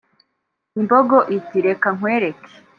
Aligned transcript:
”Imbogo 0.79 1.17
iti 1.37 1.57
“Reka 1.67 1.87
nkwereke 1.95 2.51